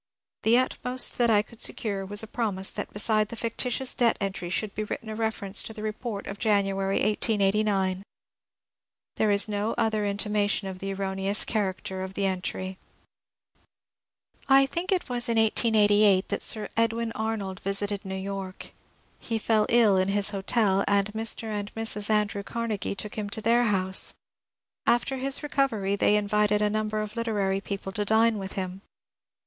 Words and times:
The 0.41 0.57
utmost 0.57 1.19
that 1.19 1.29
I 1.29 1.43
could 1.43 1.61
secure 1.61 2.03
was 2.07 2.23
a 2.23 2.25
pro 2.27 2.51
mise 2.51 2.71
that 2.71 2.91
beside 2.91 3.27
the 3.29 3.35
fictitious 3.35 3.93
debt 3.93 4.17
entry 4.19 4.49
should 4.49 4.73
be 4.73 4.83
written 4.83 5.09
a 5.09 5.15
reference 5.15 5.61
to 5.61 5.73
the 5.73 5.83
report 5.83 6.25
of 6.25 6.39
January, 6.39 6.95
1889. 6.95 8.01
There 9.17 9.29
is 9.29 9.47
no 9.47 9.75
other 9.77 10.03
intimation 10.03 10.67
of 10.67 10.79
the 10.79 10.91
erroneous 10.91 11.45
character 11.45 12.01
of 12.01 12.15
the 12.15 12.25
entry. 12.25 12.79
It 12.79 14.47
was 14.49 14.49
I 14.49 14.65
think 14.65 14.91
in 14.91 14.95
1888 15.05 16.29
that 16.29 16.41
Sir 16.41 16.67
Edwin 16.75 17.11
Arnold 17.11 17.59
visited 17.59 18.03
New 18.03 18.15
York. 18.15 18.71
He 19.19 19.37
fell 19.37 19.67
ill 19.69 19.97
in 19.97 20.07
his 20.07 20.31
hotel, 20.31 20.83
and 20.87 21.13
Mr. 21.13 21.43
and 21.43 21.71
Mrs. 21.75 22.09
Andrew 22.09 22.41
Carnegie 22.41 22.95
took 22.95 23.19
him 23.19 23.29
to 23.29 23.39
their 23.41 23.65
house. 23.65 24.15
After 24.87 25.17
his 25.17 25.43
recovery 25.43 25.95
they 25.95 26.15
invited 26.15 26.59
a 26.63 26.71
number 26.71 27.01
of 27.01 27.15
literary 27.15 27.61
people 27.61 27.91
to 27.91 28.03
dine 28.03 28.39
with 28.39 28.53
him. 28.53 28.81